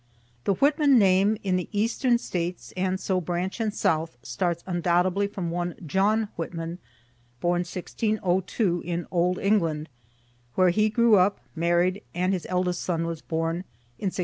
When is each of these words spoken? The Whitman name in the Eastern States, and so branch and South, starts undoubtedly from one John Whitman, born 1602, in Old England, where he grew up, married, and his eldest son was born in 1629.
The 0.45 0.55
Whitman 0.55 0.97
name 0.97 1.37
in 1.43 1.57
the 1.57 1.69
Eastern 1.71 2.17
States, 2.17 2.73
and 2.75 2.99
so 2.99 3.21
branch 3.21 3.59
and 3.59 3.71
South, 3.71 4.17
starts 4.23 4.63
undoubtedly 4.65 5.27
from 5.27 5.51
one 5.51 5.75
John 5.85 6.29
Whitman, 6.37 6.79
born 7.39 7.59
1602, 7.59 8.81
in 8.83 9.05
Old 9.11 9.37
England, 9.37 9.89
where 10.55 10.71
he 10.71 10.89
grew 10.89 11.17
up, 11.17 11.39
married, 11.55 12.01
and 12.15 12.33
his 12.33 12.47
eldest 12.49 12.81
son 12.81 13.05
was 13.05 13.21
born 13.21 13.57
in 13.99 14.05
1629. 14.07 14.19